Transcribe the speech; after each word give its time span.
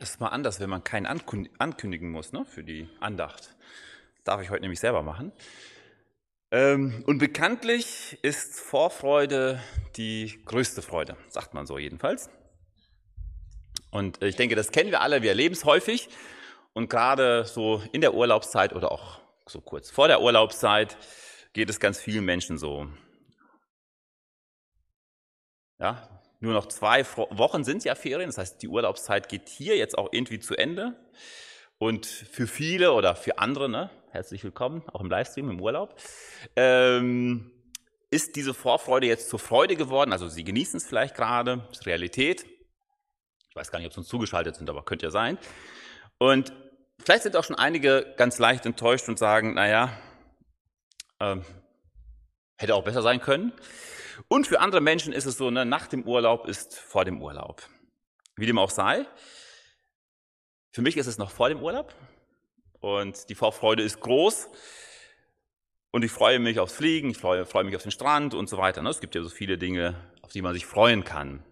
Das 0.00 0.12
ist 0.12 0.20
mal 0.20 0.28
anders, 0.28 0.60
wenn 0.60 0.70
man 0.70 0.82
keinen 0.82 1.04
ankündigen 1.04 2.10
muss 2.10 2.32
ne, 2.32 2.46
für 2.46 2.64
die 2.64 2.88
Andacht. 3.00 3.54
darf 4.24 4.40
ich 4.40 4.48
heute 4.48 4.62
nämlich 4.62 4.80
selber 4.80 5.02
machen. 5.02 5.30
Ähm, 6.50 7.04
und 7.06 7.18
bekanntlich 7.18 8.18
ist 8.22 8.58
Vorfreude 8.58 9.62
die 9.96 10.40
größte 10.46 10.80
Freude, 10.80 11.18
sagt 11.28 11.52
man 11.52 11.66
so 11.66 11.76
jedenfalls. 11.76 12.30
Und 13.90 14.22
ich 14.22 14.36
denke, 14.36 14.54
das 14.54 14.72
kennen 14.72 14.90
wir 14.90 15.02
alle, 15.02 15.20
wir 15.20 15.28
erleben 15.28 15.54
es 15.54 15.66
häufig. 15.66 16.08
Und 16.72 16.88
gerade 16.88 17.44
so 17.44 17.82
in 17.92 18.00
der 18.00 18.14
Urlaubszeit 18.14 18.72
oder 18.72 18.90
auch 18.90 19.20
so 19.44 19.60
kurz 19.60 19.90
vor 19.90 20.08
der 20.08 20.22
Urlaubszeit 20.22 20.96
geht 21.52 21.68
es 21.68 21.78
ganz 21.78 22.00
vielen 22.00 22.24
Menschen 22.24 22.56
so. 22.56 22.88
Ja, 25.78 26.19
nur 26.40 26.54
noch 26.54 26.66
zwei 26.66 27.04
Wochen 27.04 27.64
sind 27.64 27.84
ja 27.84 27.94
Ferien, 27.94 28.28
das 28.28 28.38
heißt, 28.38 28.62
die 28.62 28.68
Urlaubszeit 28.68 29.28
geht 29.28 29.48
hier 29.48 29.76
jetzt 29.76 29.96
auch 29.96 30.08
irgendwie 30.10 30.40
zu 30.40 30.56
Ende. 30.56 30.96
Und 31.78 32.06
für 32.06 32.46
viele 32.46 32.92
oder 32.92 33.14
für 33.14 33.38
andere, 33.38 33.68
ne, 33.68 33.90
herzlich 34.10 34.42
willkommen, 34.42 34.82
auch 34.92 35.00
im 35.00 35.10
Livestream, 35.10 35.50
im 35.50 35.60
Urlaub, 35.60 36.00
ähm, 36.56 37.50
ist 38.10 38.36
diese 38.36 38.54
Vorfreude 38.54 39.06
jetzt 39.06 39.28
zur 39.28 39.38
Freude 39.38 39.76
geworden. 39.76 40.12
Also 40.12 40.28
sie 40.28 40.44
genießen 40.44 40.78
es 40.78 40.86
vielleicht 40.86 41.14
gerade, 41.14 41.66
ist 41.70 41.86
Realität. 41.86 42.44
Ich 43.48 43.56
weiß 43.56 43.70
gar 43.70 43.78
nicht, 43.78 43.86
ob 43.86 43.92
sie 43.92 44.00
uns 44.00 44.08
zugeschaltet 44.08 44.56
sind, 44.56 44.68
aber 44.68 44.84
könnte 44.84 45.06
ja 45.06 45.10
sein. 45.10 45.38
Und 46.18 46.52
vielleicht 47.02 47.22
sind 47.22 47.36
auch 47.36 47.44
schon 47.44 47.56
einige 47.56 48.14
ganz 48.16 48.38
leicht 48.38 48.64
enttäuscht 48.66 49.08
und 49.08 49.18
sagen, 49.18 49.54
naja, 49.54 49.92
ähm, 51.20 51.44
hätte 52.56 52.74
auch 52.74 52.84
besser 52.84 53.02
sein 53.02 53.20
können. 53.20 53.52
Und 54.28 54.46
für 54.46 54.60
andere 54.60 54.80
Menschen 54.80 55.12
ist 55.12 55.26
es 55.26 55.36
so, 55.36 55.50
ne, 55.50 55.64
nach 55.64 55.86
dem 55.86 56.04
Urlaub 56.04 56.46
ist 56.46 56.78
vor 56.78 57.04
dem 57.04 57.20
Urlaub. 57.22 57.62
Wie 58.36 58.46
dem 58.46 58.58
auch 58.58 58.70
sei. 58.70 59.06
Für 60.72 60.82
mich 60.82 60.96
ist 60.96 61.06
es 61.06 61.18
noch 61.18 61.30
vor 61.30 61.48
dem 61.48 61.62
Urlaub 61.62 61.94
und 62.80 63.28
die 63.28 63.34
Vorfreude 63.34 63.82
ist 63.82 64.00
groß. 64.00 64.48
Und 65.92 66.04
ich 66.04 66.12
freue 66.12 66.38
mich 66.38 66.60
aufs 66.60 66.72
Fliegen, 66.72 67.10
ich 67.10 67.18
freue, 67.18 67.44
freue 67.44 67.64
mich 67.64 67.74
auf 67.74 67.82
den 67.82 67.90
Strand 67.90 68.34
und 68.34 68.48
so 68.48 68.58
weiter. 68.58 68.82
Ne? 68.82 68.90
Es 68.90 69.00
gibt 69.00 69.14
ja 69.14 69.22
so 69.22 69.28
viele 69.28 69.58
Dinge, 69.58 69.96
auf 70.22 70.30
die 70.30 70.42
man 70.42 70.54
sich 70.54 70.66
freuen 70.66 71.04
kann. 71.04 71.44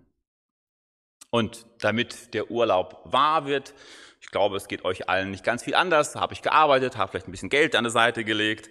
Und 1.30 1.66
damit 1.80 2.32
der 2.34 2.50
Urlaub 2.50 3.02
wahr 3.04 3.46
wird, 3.46 3.74
ich 4.20 4.30
glaube, 4.30 4.56
es 4.56 4.68
geht 4.68 4.84
euch 4.84 5.08
allen 5.08 5.30
nicht 5.30 5.44
ganz 5.44 5.64
viel 5.64 5.74
anders, 5.74 6.14
habe 6.14 6.32
ich 6.32 6.42
gearbeitet, 6.42 6.96
habe 6.96 7.10
vielleicht 7.10 7.28
ein 7.28 7.32
bisschen 7.32 7.50
Geld 7.50 7.74
an 7.74 7.84
der 7.84 7.90
Seite 7.90 8.24
gelegt, 8.24 8.70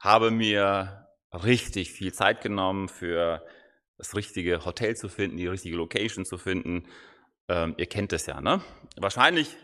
habe 0.00 0.30
mir 0.30 1.03
richtig 1.42 1.92
viel 1.92 2.12
Zeit 2.12 2.40
genommen, 2.40 2.88
für 2.88 3.44
das 3.98 4.14
richtige 4.14 4.64
Hotel 4.64 4.96
zu 4.96 5.08
finden, 5.08 5.36
die 5.36 5.46
richtige 5.46 5.76
Location 5.76 6.24
zu 6.24 6.38
finden. 6.38 6.88
Ähm, 7.48 7.74
ihr 7.76 7.86
kennt 7.86 8.12
es 8.12 8.26
ja, 8.26 8.40
ne? 8.40 8.62
Wahrscheinlich 8.96 9.56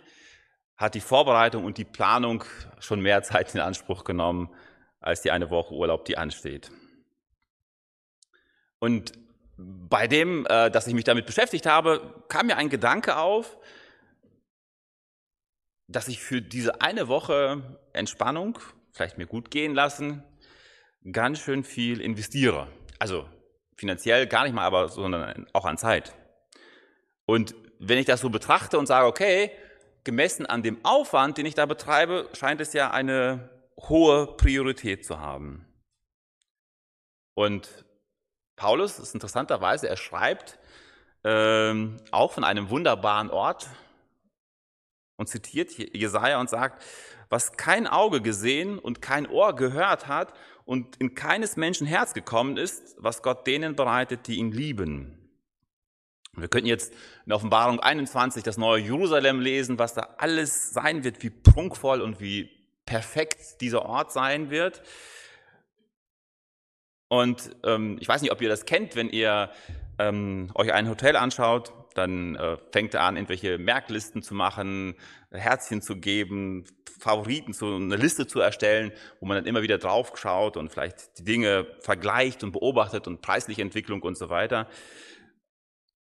hat 0.76 0.94
die 0.94 1.00
Vorbereitung 1.00 1.64
und 1.64 1.78
die 1.78 1.84
Planung 1.84 2.44
schon 2.78 3.00
mehr 3.00 3.22
Zeit 3.24 3.54
in 3.54 3.60
Anspruch 3.60 4.04
genommen 4.04 4.50
als 5.00 5.22
die 5.22 5.30
eine 5.30 5.50
Woche 5.50 5.74
Urlaub, 5.74 6.04
die 6.04 6.18
ansteht. 6.18 6.70
Und 8.78 9.12
bei 9.56 10.06
dem, 10.06 10.46
äh, 10.46 10.70
dass 10.70 10.86
ich 10.86 10.94
mich 10.94 11.04
damit 11.04 11.26
beschäftigt 11.26 11.66
habe, 11.66 12.24
kam 12.28 12.46
mir 12.46 12.56
ein 12.56 12.68
Gedanke 12.68 13.16
auf, 13.16 13.58
dass 15.86 16.08
ich 16.08 16.20
für 16.20 16.40
diese 16.40 16.80
eine 16.80 17.08
Woche 17.08 17.78
Entspannung, 17.92 18.58
vielleicht 18.92 19.18
mir 19.18 19.26
gut 19.26 19.50
gehen 19.50 19.74
lassen, 19.74 20.22
ganz 21.12 21.40
schön 21.40 21.64
viel 21.64 22.00
investiere. 22.00 22.68
Also 22.98 23.26
finanziell 23.76 24.26
gar 24.26 24.44
nicht 24.44 24.52
mal, 24.52 24.64
aber 24.64 24.88
sondern 24.88 25.46
auch 25.52 25.64
an 25.64 25.78
Zeit. 25.78 26.14
Und 27.26 27.54
wenn 27.78 27.98
ich 27.98 28.06
das 28.06 28.20
so 28.20 28.28
betrachte 28.28 28.78
und 28.78 28.86
sage, 28.86 29.06
okay, 29.06 29.50
gemessen 30.04 30.46
an 30.46 30.62
dem 30.62 30.84
Aufwand, 30.84 31.38
den 31.38 31.46
ich 31.46 31.54
da 31.54 31.66
betreibe, 31.66 32.28
scheint 32.34 32.60
es 32.60 32.72
ja 32.72 32.90
eine 32.90 33.48
hohe 33.78 34.36
Priorität 34.36 35.06
zu 35.06 35.20
haben. 35.20 35.66
Und 37.34 37.84
Paulus 38.56 38.98
ist 38.98 39.14
interessanterweise, 39.14 39.88
er 39.88 39.96
schreibt 39.96 40.58
ähm, 41.24 41.96
auch 42.10 42.32
von 42.32 42.44
einem 42.44 42.68
wunderbaren 42.70 43.30
Ort 43.30 43.68
und 45.20 45.26
zitiert 45.26 45.70
Jesaja 45.94 46.40
und 46.40 46.48
sagt, 46.48 46.82
was 47.28 47.52
kein 47.52 47.86
Auge 47.86 48.22
gesehen 48.22 48.78
und 48.78 49.02
kein 49.02 49.28
Ohr 49.28 49.54
gehört 49.54 50.08
hat 50.08 50.32
und 50.64 50.96
in 50.96 51.14
keines 51.14 51.58
Menschen 51.58 51.86
Herz 51.86 52.14
gekommen 52.14 52.56
ist, 52.56 52.96
was 52.98 53.22
Gott 53.22 53.46
denen 53.46 53.76
bereitet, 53.76 54.26
die 54.26 54.36
ihn 54.36 54.50
lieben. 54.50 55.18
Wir 56.32 56.48
könnten 56.48 56.68
jetzt 56.68 56.94
in 57.26 57.32
Offenbarung 57.32 57.80
21 57.80 58.42
das 58.42 58.56
neue 58.56 58.80
Jerusalem 58.82 59.40
lesen, 59.40 59.78
was 59.78 59.92
da 59.92 60.14
alles 60.16 60.70
sein 60.70 61.04
wird, 61.04 61.22
wie 61.22 61.28
prunkvoll 61.28 62.00
und 62.00 62.18
wie 62.18 62.48
perfekt 62.86 63.60
dieser 63.60 63.84
Ort 63.84 64.12
sein 64.12 64.48
wird. 64.48 64.80
Und 67.08 67.54
ähm, 67.64 67.98
ich 68.00 68.08
weiß 68.08 68.22
nicht, 68.22 68.32
ob 68.32 68.40
ihr 68.40 68.48
das 68.48 68.64
kennt, 68.64 68.96
wenn 68.96 69.10
ihr 69.10 69.50
ähm, 69.98 70.50
euch 70.54 70.72
ein 70.72 70.88
Hotel 70.88 71.16
anschaut, 71.16 71.74
dann 71.94 72.36
äh, 72.36 72.56
fängt 72.72 72.94
er 72.94 73.02
an, 73.02 73.16
irgendwelche 73.16 73.58
Merklisten 73.58 74.22
zu 74.22 74.34
machen, 74.34 74.94
Herzchen 75.30 75.82
zu 75.82 75.96
geben, 75.96 76.64
Favoriten, 76.98 77.52
zu, 77.52 77.76
eine 77.76 77.96
Liste 77.96 78.26
zu 78.26 78.40
erstellen, 78.40 78.92
wo 79.20 79.26
man 79.26 79.36
dann 79.36 79.46
immer 79.46 79.62
wieder 79.62 79.78
drauf 79.78 80.12
schaut 80.16 80.56
und 80.56 80.70
vielleicht 80.70 81.18
die 81.18 81.24
Dinge 81.24 81.66
vergleicht 81.80 82.44
und 82.44 82.52
beobachtet 82.52 83.06
und 83.06 83.22
preisliche 83.22 83.62
Entwicklung 83.62 84.02
und 84.02 84.16
so 84.16 84.28
weiter. 84.28 84.68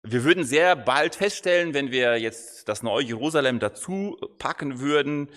Wir 0.02 0.24
würden 0.24 0.44
sehr 0.44 0.74
bald 0.74 1.14
feststellen, 1.14 1.74
wenn 1.74 1.92
wir 1.92 2.18
jetzt 2.18 2.68
das 2.68 2.82
neue 2.82 3.04
Jerusalem 3.04 3.60
dazu 3.60 4.18
packen 4.38 4.80
würden, 4.80 5.28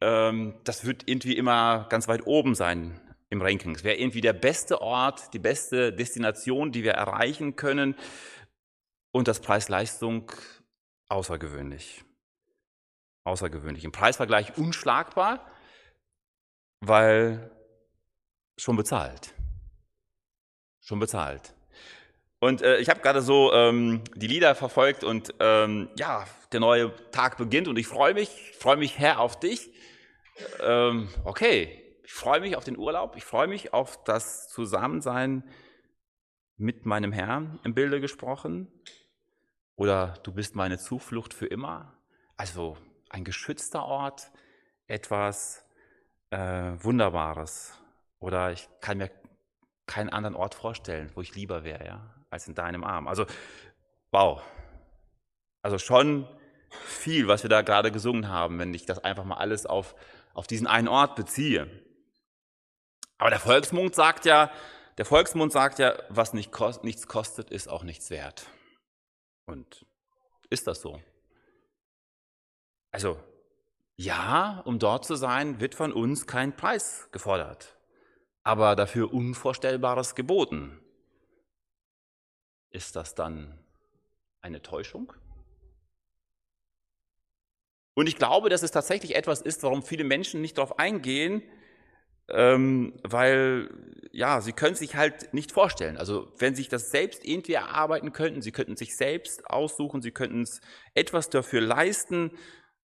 ähm, 0.00 0.54
das 0.64 0.84
wird 0.84 1.04
irgendwie 1.06 1.36
immer 1.36 1.86
ganz 1.88 2.08
weit 2.08 2.26
oben 2.26 2.54
sein 2.56 3.00
im 3.30 3.40
Ranking. 3.40 3.74
Es 3.74 3.84
wäre 3.84 3.96
irgendwie 3.96 4.20
der 4.20 4.32
beste 4.32 4.80
Ort, 4.80 5.32
die 5.32 5.38
beste 5.38 5.92
Destination, 5.92 6.72
die 6.72 6.82
wir 6.82 6.92
erreichen 6.92 7.54
können 7.54 7.94
und 9.14 9.28
das 9.28 9.38
Preis-Leistung 9.38 10.30
außergewöhnlich. 11.08 12.04
Außergewöhnlich. 13.22 13.84
Im 13.84 13.92
Preisvergleich 13.92 14.58
unschlagbar, 14.58 15.46
weil 16.80 17.52
schon 18.58 18.74
bezahlt. 18.76 19.32
Schon 20.80 20.98
bezahlt. 20.98 21.54
Und 22.40 22.60
äh, 22.62 22.78
ich 22.78 22.90
habe 22.90 23.00
gerade 23.00 23.22
so 23.22 23.52
ähm, 23.52 24.02
die 24.16 24.26
Lieder 24.26 24.56
verfolgt 24.56 25.04
und 25.04 25.32
ähm, 25.38 25.88
ja, 25.96 26.26
der 26.50 26.58
neue 26.58 26.92
Tag 27.12 27.38
beginnt 27.38 27.68
und 27.68 27.78
ich 27.78 27.86
freue 27.86 28.14
mich, 28.14 28.52
freue 28.58 28.76
mich 28.76 28.98
Herr 28.98 29.20
auf 29.20 29.38
dich. 29.38 29.70
Ähm, 30.60 31.08
okay, 31.24 31.80
ich 32.02 32.12
freue 32.12 32.40
mich 32.40 32.56
auf 32.56 32.64
den 32.64 32.76
Urlaub, 32.76 33.14
ich 33.16 33.24
freue 33.24 33.46
mich 33.46 33.72
auf 33.72 34.02
das 34.02 34.48
Zusammensein 34.48 35.44
mit 36.56 36.84
meinem 36.84 37.12
Herrn 37.12 37.60
im 37.62 37.74
Bilde 37.74 38.00
gesprochen. 38.00 38.66
Oder 39.76 40.14
du 40.22 40.32
bist 40.32 40.54
meine 40.54 40.78
Zuflucht 40.78 41.34
für 41.34 41.46
immer. 41.46 41.92
Also 42.36 42.76
ein 43.10 43.24
geschützter 43.24 43.84
Ort, 43.84 44.30
etwas 44.86 45.64
äh, 46.30 46.72
Wunderbares. 46.78 47.78
Oder 48.18 48.52
ich 48.52 48.68
kann 48.80 48.98
mir 48.98 49.10
keinen 49.86 50.10
anderen 50.10 50.36
Ort 50.36 50.54
vorstellen, 50.54 51.10
wo 51.14 51.20
ich 51.20 51.34
lieber 51.34 51.64
wäre, 51.64 51.84
ja, 51.84 52.14
als 52.30 52.48
in 52.48 52.54
deinem 52.54 52.84
Arm. 52.84 53.06
Also, 53.06 53.26
wow. 54.10 54.42
Also 55.62 55.78
schon 55.78 56.28
viel, 56.70 57.28
was 57.28 57.42
wir 57.42 57.50
da 57.50 57.62
gerade 57.62 57.92
gesungen 57.92 58.28
haben, 58.28 58.58
wenn 58.58 58.74
ich 58.74 58.86
das 58.86 58.98
einfach 58.98 59.24
mal 59.24 59.36
alles 59.36 59.66
auf, 59.66 59.94
auf 60.32 60.46
diesen 60.46 60.66
einen 60.66 60.88
Ort 60.88 61.16
beziehe. 61.16 61.68
Aber 63.18 63.30
der 63.30 63.40
Volksmund 63.40 63.94
sagt 63.94 64.24
ja, 64.24 64.50
der 64.98 65.04
Volksmund 65.04 65.52
sagt 65.52 65.78
ja, 65.78 65.94
was 66.08 66.32
nicht 66.32 66.52
kost, 66.52 66.84
nichts 66.84 67.06
kostet, 67.06 67.50
ist 67.50 67.68
auch 67.68 67.82
nichts 67.82 68.10
wert. 68.10 68.46
Und 69.46 69.86
ist 70.50 70.66
das 70.66 70.80
so? 70.80 71.00
Also, 72.90 73.18
ja, 73.96 74.60
um 74.64 74.78
dort 74.78 75.04
zu 75.04 75.16
sein, 75.16 75.60
wird 75.60 75.74
von 75.74 75.92
uns 75.92 76.26
kein 76.26 76.56
Preis 76.56 77.08
gefordert, 77.12 77.76
aber 78.42 78.76
dafür 78.76 79.12
Unvorstellbares 79.12 80.14
geboten. 80.14 80.80
Ist 82.70 82.96
das 82.96 83.14
dann 83.14 83.58
eine 84.40 84.62
Täuschung? 84.62 85.12
Und 87.94 88.08
ich 88.08 88.16
glaube, 88.16 88.48
dass 88.48 88.64
es 88.64 88.72
tatsächlich 88.72 89.14
etwas 89.14 89.40
ist, 89.40 89.62
warum 89.62 89.82
viele 89.82 90.04
Menschen 90.04 90.40
nicht 90.40 90.58
darauf 90.58 90.78
eingehen, 90.78 91.42
ähm, 92.28 92.94
weil 93.02 93.68
ja, 94.12 94.40
sie 94.40 94.52
können 94.52 94.76
sich 94.76 94.94
halt 94.96 95.34
nicht 95.34 95.52
vorstellen. 95.52 95.96
Also 95.96 96.32
wenn 96.38 96.54
sich 96.54 96.68
das 96.68 96.90
selbst 96.90 97.24
irgendwie 97.24 97.54
erarbeiten 97.54 98.12
könnten, 98.12 98.42
sie 98.42 98.52
könnten 98.52 98.76
sich 98.76 98.96
selbst 98.96 99.50
aussuchen, 99.50 100.02
sie 100.02 100.12
könnten 100.12 100.42
es 100.42 100.60
etwas 100.94 101.30
dafür 101.30 101.60
leisten, 101.60 102.30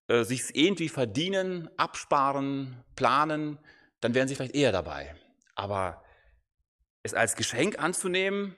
äh, 0.07 0.23
sich 0.23 0.41
es 0.41 0.51
irgendwie 0.53 0.89
verdienen, 0.89 1.69
absparen, 1.77 2.83
planen, 2.95 3.57
dann 4.01 4.13
wären 4.13 4.27
sie 4.27 4.35
vielleicht 4.35 4.55
eher 4.55 4.71
dabei. 4.71 5.15
Aber 5.55 6.03
es 7.03 7.13
als 7.13 7.35
Geschenk 7.35 7.79
anzunehmen, 7.79 8.55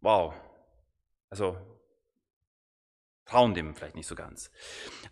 wow. 0.00 0.34
Also 1.30 1.56
trauen 3.24 3.54
dem 3.54 3.74
vielleicht 3.74 3.94
nicht 3.94 4.08
so 4.08 4.14
ganz. 4.14 4.50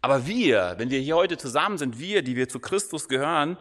Aber 0.03 0.27
wir, 0.27 0.75
wenn 0.77 0.91
wir 0.91 0.99
hier 0.99 1.17
heute 1.17 1.39
zusammen 1.39 1.79
sind, 1.79 1.99
wir, 1.99 2.23
die 2.23 2.37
wir 2.37 2.49
zu 2.49 2.61
Christus 2.61 3.09
gehören, 3.09 3.57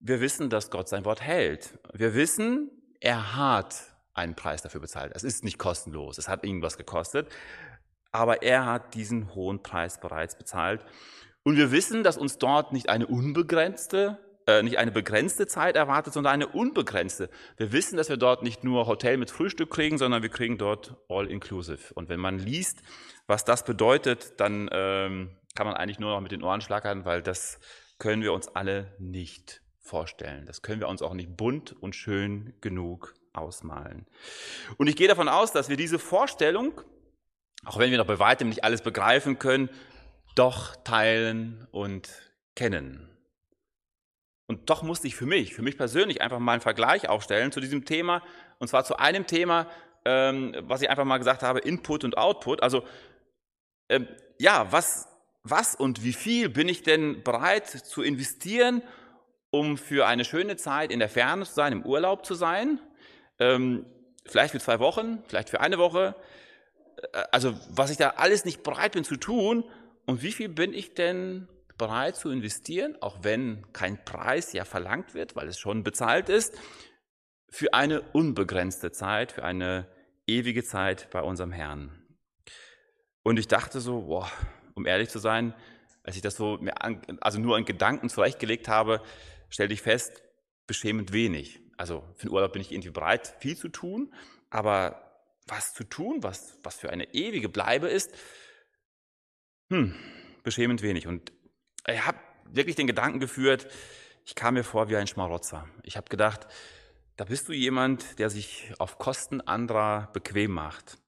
wir 0.00 0.20
wissen, 0.20 0.50
dass 0.50 0.70
Gott 0.70 0.88
sein 0.88 1.04
Wort 1.04 1.20
hält. 1.20 1.78
Wir 1.92 2.14
wissen, 2.14 2.70
er 3.00 3.36
hat 3.36 3.74
einen 4.14 4.34
Preis 4.34 4.62
dafür 4.62 4.80
bezahlt. 4.80 5.12
Es 5.14 5.24
ist 5.24 5.44
nicht 5.44 5.58
kostenlos, 5.58 6.18
es 6.18 6.28
hat 6.28 6.44
irgendwas 6.44 6.76
gekostet, 6.76 7.28
aber 8.10 8.42
er 8.42 8.66
hat 8.66 8.94
diesen 8.94 9.34
hohen 9.34 9.62
Preis 9.62 10.00
bereits 10.00 10.36
bezahlt. 10.36 10.84
Und 11.42 11.56
wir 11.56 11.70
wissen, 11.72 12.02
dass 12.02 12.18
uns 12.18 12.38
dort 12.38 12.72
nicht 12.72 12.88
eine 12.88 13.06
unbegrenzte, 13.06 14.18
äh, 14.46 14.62
nicht 14.62 14.78
eine 14.78 14.90
begrenzte 14.90 15.46
Zeit 15.46 15.76
erwartet, 15.76 16.12
sondern 16.12 16.32
eine 16.32 16.48
unbegrenzte. 16.48 17.30
Wir 17.56 17.72
wissen, 17.72 17.96
dass 17.96 18.08
wir 18.08 18.16
dort 18.16 18.42
nicht 18.42 18.64
nur 18.64 18.86
Hotel 18.86 19.16
mit 19.16 19.30
Frühstück 19.30 19.70
kriegen, 19.70 19.98
sondern 19.98 20.22
wir 20.22 20.30
kriegen 20.30 20.58
dort 20.58 20.96
all 21.08 21.30
inclusive. 21.30 21.94
Und 21.94 22.08
wenn 22.08 22.20
man 22.20 22.38
liest, 22.38 22.82
was 23.26 23.44
das 23.44 23.64
bedeutet, 23.64 24.40
dann 24.40 24.68
ähm, 24.72 25.36
kann 25.54 25.66
man 25.66 25.76
eigentlich 25.76 25.98
nur 25.98 26.10
noch 26.10 26.20
mit 26.20 26.32
den 26.32 26.42
Ohren 26.42 26.60
schlackern, 26.60 27.04
weil 27.04 27.22
das 27.22 27.60
können 27.98 28.22
wir 28.22 28.32
uns 28.32 28.48
alle 28.48 28.94
nicht 28.98 29.62
vorstellen. 29.88 30.46
Das 30.46 30.62
können 30.62 30.80
wir 30.80 30.88
uns 30.88 31.02
auch 31.02 31.14
nicht 31.14 31.36
bunt 31.36 31.74
und 31.80 31.96
schön 31.96 32.54
genug 32.60 33.14
ausmalen. 33.32 34.06
Und 34.76 34.86
ich 34.86 34.96
gehe 34.96 35.08
davon 35.08 35.28
aus, 35.28 35.52
dass 35.52 35.68
wir 35.68 35.76
diese 35.76 35.98
Vorstellung, 35.98 36.80
auch 37.64 37.78
wenn 37.78 37.90
wir 37.90 37.98
noch 37.98 38.06
bei 38.06 38.18
weitem 38.18 38.48
nicht 38.48 38.64
alles 38.64 38.82
begreifen 38.82 39.38
können, 39.38 39.70
doch 40.34 40.76
teilen 40.84 41.66
und 41.72 42.10
kennen. 42.54 43.08
Und 44.46 44.70
doch 44.70 44.82
musste 44.82 45.06
ich 45.06 45.16
für 45.16 45.26
mich, 45.26 45.54
für 45.54 45.62
mich 45.62 45.76
persönlich 45.76 46.22
einfach 46.22 46.38
mal 46.38 46.52
einen 46.52 46.60
Vergleich 46.60 47.08
aufstellen 47.08 47.52
zu 47.52 47.60
diesem 47.60 47.84
Thema, 47.84 48.22
und 48.58 48.68
zwar 48.68 48.84
zu 48.84 48.96
einem 48.96 49.26
Thema, 49.26 49.68
ähm, 50.04 50.54
was 50.60 50.82
ich 50.82 50.90
einfach 50.90 51.04
mal 51.04 51.18
gesagt 51.18 51.42
habe, 51.42 51.60
Input 51.60 52.04
und 52.04 52.16
Output. 52.16 52.62
Also 52.62 52.84
ähm, 53.88 54.08
ja, 54.38 54.70
was, 54.70 55.08
was 55.42 55.74
und 55.74 56.02
wie 56.02 56.12
viel 56.12 56.48
bin 56.48 56.68
ich 56.68 56.82
denn 56.82 57.22
bereit 57.22 57.68
zu 57.68 58.02
investieren, 58.02 58.82
um 59.50 59.76
für 59.76 60.06
eine 60.06 60.24
schöne 60.24 60.56
Zeit 60.56 60.90
in 60.90 60.98
der 60.98 61.08
Ferne 61.08 61.44
zu 61.44 61.54
sein, 61.54 61.72
im 61.72 61.84
Urlaub 61.84 62.24
zu 62.24 62.34
sein? 62.34 62.80
Ähm, 63.38 63.86
vielleicht 64.26 64.52
für 64.52 64.60
zwei 64.60 64.78
Wochen, 64.78 65.22
vielleicht 65.26 65.50
für 65.50 65.60
eine 65.60 65.78
Woche. 65.78 66.14
Äh, 67.12 67.22
also 67.32 67.54
was 67.70 67.90
ich 67.90 67.96
da 67.96 68.10
alles 68.10 68.44
nicht 68.44 68.62
bereit 68.62 68.92
bin 68.92 69.04
zu 69.04 69.16
tun 69.16 69.64
und 70.06 70.22
wie 70.22 70.32
viel 70.32 70.48
bin 70.48 70.72
ich 70.72 70.94
denn 70.94 71.48
bereit 71.76 72.16
zu 72.16 72.30
investieren, 72.30 72.96
auch 73.00 73.18
wenn 73.22 73.64
kein 73.72 74.04
Preis 74.04 74.52
ja 74.52 74.64
verlangt 74.64 75.14
wird, 75.14 75.36
weil 75.36 75.48
es 75.48 75.58
schon 75.58 75.84
bezahlt 75.84 76.28
ist, 76.28 76.58
für 77.48 77.72
eine 77.72 78.02
unbegrenzte 78.02 78.90
Zeit, 78.92 79.32
für 79.32 79.44
eine 79.44 79.86
ewige 80.26 80.64
Zeit 80.64 81.08
bei 81.10 81.22
unserem 81.22 81.52
Herrn. 81.52 82.02
Und 83.22 83.38
ich 83.38 83.48
dachte 83.48 83.80
so, 83.80 84.02
boah, 84.02 84.30
um 84.74 84.86
ehrlich 84.86 85.08
zu 85.08 85.18
sein, 85.18 85.54
als 86.02 86.16
ich 86.16 86.22
das 86.22 86.36
so 86.36 86.58
mir 86.58 86.82
an, 86.82 87.00
also 87.20 87.38
nur 87.38 87.56
in 87.58 87.64
Gedanken 87.64 88.08
zurechtgelegt 88.08 88.68
habe, 88.68 89.02
stellte 89.48 89.74
ich 89.74 89.82
fest, 89.82 90.22
beschämend 90.66 91.12
wenig. 91.12 91.60
Also 91.76 92.04
für 92.16 92.26
den 92.26 92.32
Urlaub 92.32 92.52
bin 92.52 92.62
ich 92.62 92.72
irgendwie 92.72 92.90
bereit, 92.90 93.34
viel 93.40 93.56
zu 93.56 93.68
tun, 93.68 94.12
aber 94.50 95.08
was 95.46 95.74
zu 95.74 95.84
tun, 95.84 96.22
was, 96.22 96.58
was 96.62 96.76
für 96.76 96.90
eine 96.90 97.14
ewige 97.14 97.48
Bleibe 97.48 97.88
ist, 97.88 98.12
hm, 99.70 99.94
beschämend 100.42 100.82
wenig. 100.82 101.06
Und 101.06 101.32
ich 101.86 102.04
habe 102.04 102.18
wirklich 102.44 102.76
den 102.76 102.86
Gedanken 102.86 103.20
geführt, 103.20 103.68
ich 104.24 104.34
kam 104.34 104.54
mir 104.54 104.64
vor 104.64 104.88
wie 104.88 104.96
ein 104.96 105.06
Schmarotzer. 105.06 105.68
Ich 105.82 105.96
habe 105.96 106.08
gedacht, 106.08 106.46
da 107.16 107.24
bist 107.24 107.48
du 107.48 107.52
jemand, 107.52 108.18
der 108.18 108.30
sich 108.30 108.72
auf 108.78 108.98
Kosten 108.98 109.40
anderer 109.40 110.10
bequem 110.12 110.52
macht. 110.52 110.98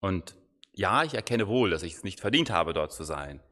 Und 0.00 0.36
ja, 0.72 1.02
ich 1.02 1.14
erkenne 1.14 1.48
wohl, 1.48 1.70
dass 1.70 1.82
ich 1.82 1.94
es 1.94 2.04
nicht 2.04 2.20
verdient 2.20 2.50
habe, 2.50 2.72
dort 2.74 2.92
zu 2.92 3.02
sein. 3.04 3.42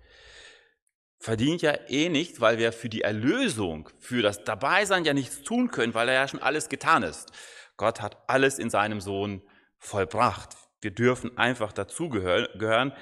Verdient 1.25 1.63
ja 1.63 1.73
eh 1.89 2.11
nicht, 2.11 2.43
weil 2.43 2.59
wir 2.59 2.71
für 2.71 2.91
die 2.91 3.01
Erlösung, 3.01 3.89
für 3.99 4.21
das 4.21 4.45
Dabeisein 4.45 5.07
ja 5.07 5.15
nichts 5.15 5.41
tun 5.41 5.71
können, 5.71 5.95
weil 5.95 6.11
er 6.11 6.17
ja 6.17 6.29
schon 6.29 6.43
alles 6.43 6.69
getan 6.69 7.03
ist. 7.03 7.33
Gott 7.79 8.03
hat 8.03 8.29
alles 8.29 8.59
in 8.59 8.69
seinem 8.69 9.01
Sohn 9.01 9.41
vollbracht. 9.79 10.51
Wir 10.83 10.91
dürfen 10.91 11.39
einfach 11.39 11.73
dazugehören. 11.73 12.93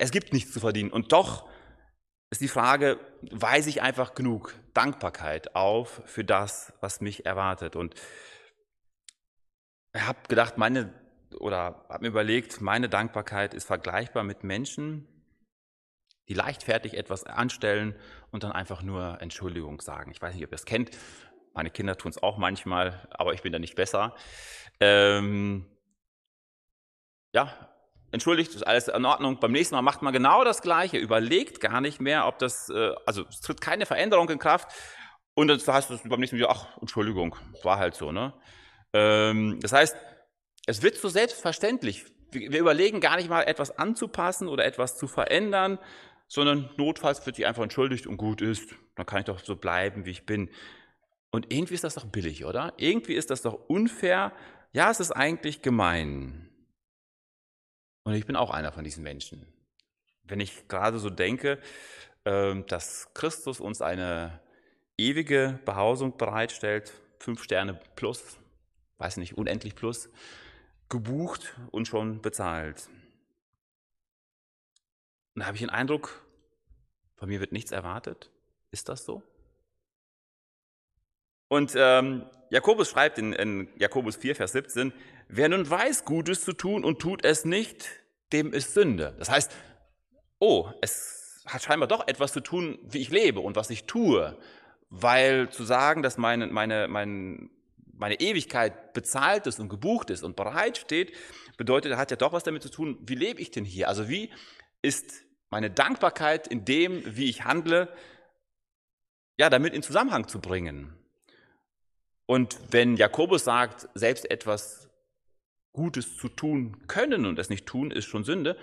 Es 0.00 0.10
gibt 0.10 0.32
nichts 0.32 0.52
zu 0.52 0.58
verdienen. 0.58 0.90
Und 0.90 1.12
doch 1.12 1.48
ist 2.30 2.40
die 2.40 2.48
Frage, 2.48 2.98
weise 3.30 3.68
ich 3.68 3.82
einfach 3.82 4.16
genug 4.16 4.56
Dankbarkeit 4.74 5.54
auf 5.54 6.02
für 6.06 6.24
das, 6.24 6.72
was 6.80 7.00
mich 7.00 7.24
erwartet? 7.24 7.76
Und 7.76 7.94
ich 9.94 10.02
habe 10.02 10.18
gedacht, 10.26 10.58
meine, 10.58 10.92
oder 11.38 11.86
habe 11.88 12.00
mir 12.00 12.08
überlegt, 12.08 12.60
meine 12.60 12.88
Dankbarkeit 12.88 13.54
ist 13.54 13.64
vergleichbar 13.64 14.24
mit 14.24 14.42
Menschen, 14.42 15.17
die 16.28 16.34
leichtfertig 16.34 16.94
etwas 16.94 17.24
anstellen 17.24 17.94
und 18.30 18.44
dann 18.44 18.52
einfach 18.52 18.82
nur 18.82 19.18
Entschuldigung 19.20 19.80
sagen. 19.80 20.10
Ich 20.10 20.20
weiß 20.20 20.34
nicht, 20.34 20.44
ob 20.44 20.50
ihr 20.50 20.56
das 20.56 20.66
kennt. 20.66 20.90
Meine 21.54 21.70
Kinder 21.70 21.96
tun 21.96 22.10
es 22.10 22.22
auch 22.22 22.38
manchmal, 22.38 23.08
aber 23.10 23.32
ich 23.32 23.42
bin 23.42 23.52
da 23.52 23.58
nicht 23.58 23.74
besser. 23.74 24.14
Ähm, 24.80 25.66
ja, 27.32 27.52
entschuldigt, 28.12 28.54
ist 28.54 28.66
alles 28.66 28.88
in 28.88 29.04
Ordnung. 29.04 29.40
Beim 29.40 29.52
nächsten 29.52 29.74
Mal 29.74 29.82
macht 29.82 30.02
man 30.02 30.12
genau 30.12 30.44
das 30.44 30.62
Gleiche, 30.62 30.98
überlegt 30.98 31.60
gar 31.60 31.80
nicht 31.80 32.00
mehr, 32.00 32.26
ob 32.26 32.38
das, 32.38 32.68
äh, 32.68 32.92
also 33.06 33.24
es 33.28 33.40
tritt 33.40 33.60
keine 33.60 33.86
Veränderung 33.86 34.28
in 34.30 34.38
Kraft. 34.38 34.70
Und 35.34 35.48
das 35.48 35.66
heißt 35.66 35.90
es 35.90 36.02
beim 36.02 36.20
nächsten 36.20 36.38
Mal, 36.38 36.48
ach, 36.48 36.76
Entschuldigung, 36.80 37.36
war 37.62 37.78
halt 37.78 37.94
so, 37.94 38.12
ne? 38.12 38.34
Ähm, 38.92 39.58
das 39.60 39.72
heißt, 39.72 39.96
es 40.66 40.82
wird 40.82 40.96
so 40.96 41.08
selbstverständlich. 41.08 42.06
Wir 42.30 42.60
überlegen 42.60 43.00
gar 43.00 43.16
nicht 43.16 43.30
mal, 43.30 43.42
etwas 43.42 43.78
anzupassen 43.78 44.48
oder 44.48 44.64
etwas 44.66 44.98
zu 44.98 45.06
verändern, 45.06 45.78
sondern 46.28 46.70
notfalls 46.76 47.24
wird 47.26 47.36
sich 47.36 47.46
einfach 47.46 47.62
entschuldigt 47.62 48.06
und 48.06 48.18
gut 48.18 48.42
ist. 48.42 48.74
Dann 48.94 49.06
kann 49.06 49.20
ich 49.20 49.24
doch 49.24 49.40
so 49.40 49.56
bleiben, 49.56 50.04
wie 50.04 50.10
ich 50.10 50.26
bin. 50.26 50.50
Und 51.30 51.52
irgendwie 51.52 51.74
ist 51.74 51.84
das 51.84 51.94
doch 51.94 52.06
billig, 52.06 52.44
oder? 52.44 52.74
Irgendwie 52.76 53.14
ist 53.14 53.30
das 53.30 53.42
doch 53.42 53.54
unfair. 53.68 54.32
Ja, 54.72 54.90
es 54.90 55.00
ist 55.00 55.10
eigentlich 55.10 55.62
gemein. 55.62 56.48
Und 58.04 58.14
ich 58.14 58.26
bin 58.26 58.36
auch 58.36 58.50
einer 58.50 58.72
von 58.72 58.84
diesen 58.84 59.02
Menschen. 59.02 59.46
Wenn 60.22 60.40
ich 60.40 60.68
gerade 60.68 60.98
so 60.98 61.10
denke, 61.10 61.58
ähm, 62.24 62.66
dass 62.66 63.12
Christus 63.14 63.60
uns 63.60 63.80
eine 63.80 64.40
ewige 64.98 65.58
Behausung 65.64 66.16
bereitstellt, 66.16 66.92
fünf 67.18 67.42
Sterne 67.42 67.80
plus, 67.96 68.38
weiß 68.98 69.16
nicht, 69.16 69.38
unendlich 69.38 69.74
plus, 69.74 70.10
gebucht 70.88 71.54
und 71.70 71.86
schon 71.86 72.20
bezahlt. 72.20 72.88
Und 75.38 75.42
da 75.42 75.46
habe 75.46 75.56
ich 75.56 75.62
den 75.62 75.70
Eindruck, 75.70 76.20
von 77.14 77.28
mir 77.28 77.38
wird 77.38 77.52
nichts 77.52 77.70
erwartet. 77.70 78.28
Ist 78.72 78.88
das 78.88 79.04
so? 79.04 79.22
Und 81.46 81.74
ähm, 81.76 82.26
Jakobus 82.50 82.90
schreibt 82.90 83.18
in, 83.18 83.32
in 83.34 83.68
Jakobus 83.76 84.16
4, 84.16 84.34
Vers 84.34 84.50
17, 84.50 84.92
wer 85.28 85.48
nun 85.48 85.70
weiß, 85.70 86.04
Gutes 86.04 86.44
zu 86.44 86.54
tun 86.54 86.84
und 86.84 86.98
tut 86.98 87.24
es 87.24 87.44
nicht, 87.44 87.88
dem 88.32 88.52
ist 88.52 88.74
Sünde. 88.74 89.14
Das 89.20 89.30
heißt, 89.30 89.52
oh, 90.40 90.72
es 90.80 91.44
hat 91.46 91.62
scheinbar 91.62 91.86
doch 91.86 92.08
etwas 92.08 92.32
zu 92.32 92.40
tun, 92.40 92.76
wie 92.82 92.98
ich 92.98 93.10
lebe 93.10 93.38
und 93.38 93.54
was 93.54 93.70
ich 93.70 93.84
tue. 93.84 94.36
Weil 94.90 95.50
zu 95.50 95.62
sagen, 95.62 96.02
dass 96.02 96.18
meine, 96.18 96.48
meine, 96.48 96.88
meine, 96.88 97.48
meine 97.92 98.18
Ewigkeit 98.18 98.92
bezahlt 98.92 99.46
ist 99.46 99.60
und 99.60 99.68
gebucht 99.68 100.10
ist 100.10 100.24
und 100.24 100.34
bereit 100.34 100.78
steht, 100.78 101.12
bedeutet, 101.56 101.96
hat 101.96 102.10
ja 102.10 102.16
doch 102.16 102.32
was 102.32 102.42
damit 102.42 102.64
zu 102.64 102.70
tun, 102.70 102.98
wie 103.02 103.14
lebe 103.14 103.40
ich 103.40 103.52
denn 103.52 103.64
hier? 103.64 103.86
Also 103.86 104.08
wie 104.08 104.32
ist 104.82 105.27
meine 105.50 105.70
Dankbarkeit 105.70 106.46
in 106.46 106.64
dem, 106.64 107.02
wie 107.04 107.28
ich 107.28 107.44
handle, 107.44 107.88
ja, 109.38 109.50
damit 109.50 109.74
in 109.74 109.82
Zusammenhang 109.82 110.28
zu 110.28 110.40
bringen. 110.40 110.94
Und 112.26 112.58
wenn 112.70 112.96
Jakobus 112.96 113.44
sagt, 113.44 113.88
selbst 113.94 114.30
etwas 114.30 114.90
Gutes 115.72 116.16
zu 116.16 116.28
tun 116.28 116.86
können 116.86 117.24
und 117.24 117.38
es 117.38 117.48
nicht 117.50 117.66
tun, 117.66 117.90
ist 117.90 118.04
schon 118.04 118.24
Sünde, 118.24 118.58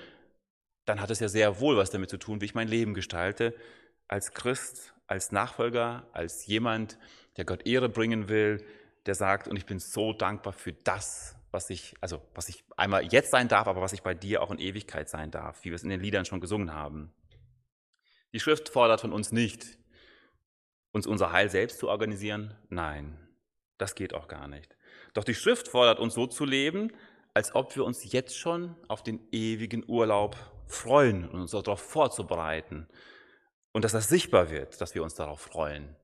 dann 0.86 1.02
hat 1.02 1.10
es 1.10 1.20
ja 1.20 1.30
sehr 1.30 1.60
wohl 1.60 1.78
was 1.78 1.90
damit 1.90 2.10
zu 2.10 2.18
tun, 2.18 2.42
wie 2.42 2.46
ich 2.46 2.56
mein 2.56 2.68
Leben 2.68 2.94
gestalte, 2.94 3.56
als 4.08 4.34
Christ, 4.34 4.94
als 5.08 5.32
Nachfolger, 5.32 6.08
als 6.14 6.46
jemand, 6.46 7.00
der 7.38 7.46
Gott 7.46 7.66
Ehre 7.66 7.90
bringen 7.90 8.30
will, 8.30 8.64
der 9.06 9.16
sagt, 9.16 9.48
und 9.48 9.56
ich 9.56 9.66
bin 9.66 9.80
so 9.80 10.14
dankbar 10.14 10.54
für 10.54 10.74
das, 10.74 11.36
was 11.52 11.70
ich, 11.70 11.96
also 12.02 12.22
was 12.34 12.50
ich 12.50 12.64
einmal 12.76 13.06
jetzt 13.06 13.32
sein 13.32 13.48
darf, 13.48 13.68
aber 13.68 13.82
was 13.82 13.94
ich 13.94 14.02
bei 14.02 14.14
dir 14.14 14.42
auch 14.42 14.52
in 14.52 14.60
Ewigkeit 14.60 15.10
sein 15.10 15.32
darf, 15.32 15.64
wie 15.64 15.70
wir 15.70 15.76
es 15.76 15.84
in 15.84 15.90
den 15.90 16.02
Liedern 16.02 16.26
schon 16.26 16.42
gesungen 16.42 16.74
haben. 16.74 17.14
Die 18.34 18.40
Schrift 18.40 18.70
fordert 18.70 19.02
von 19.02 19.14
uns 19.14 19.32
nicht, 19.32 19.78
uns 20.92 21.08
unser 21.08 21.32
Heil 21.32 21.50
selbst 21.50 21.80
zu 21.80 21.88
organisieren. 21.88 22.56
Nein, 22.70 23.18
das 23.78 23.96
geht 23.96 24.14
auch 24.14 24.28
gar 24.28 24.48
nicht. 24.48 24.76
Doch 25.14 25.24
die 25.24 25.36
Schrift 25.36 25.68
fordert 25.68 26.00
uns 26.00 26.14
so 26.14 26.28
zu 26.28 26.44
leben, 26.44 26.92
als 27.34 27.56
ob 27.56 27.76
wir 27.76 27.86
uns 27.86 28.12
jetzt 28.12 28.38
schon 28.38 28.76
auf 28.88 29.04
den 29.04 29.26
ewigen 29.32 29.84
Urlaub 29.88 30.36
freuen 30.68 31.30
und 31.30 31.42
uns 31.42 31.52
darauf 31.52 31.82
vorzubereiten. 31.82 32.88
Und 33.72 33.84
dass 33.84 33.92
das 33.92 34.10
sichtbar 34.10 34.50
wird, 34.50 34.80
dass 34.82 34.96
wir 34.96 35.04
uns 35.04 35.16
darauf 35.16 35.42
freuen. 35.42 35.96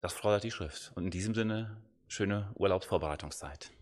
Das 0.00 0.12
fordert 0.12 0.44
die 0.44 0.50
Schrift. 0.50 0.92
Und 0.94 1.04
in 1.04 1.10
diesem 1.10 1.34
Sinne, 1.34 1.76
schöne 2.06 2.50
Urlaubsvorbereitungszeit. 2.54 3.72